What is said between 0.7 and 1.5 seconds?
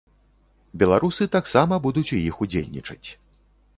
Беларусы